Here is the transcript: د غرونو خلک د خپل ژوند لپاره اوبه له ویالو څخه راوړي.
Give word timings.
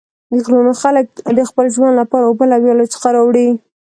د 0.31 0.33
غرونو 0.45 0.73
خلک 0.81 1.05
د 1.37 1.39
خپل 1.49 1.65
ژوند 1.75 1.93
لپاره 2.01 2.25
اوبه 2.25 2.45
له 2.51 2.57
ویالو 2.61 2.91
څخه 2.93 3.07
راوړي. 3.15 3.49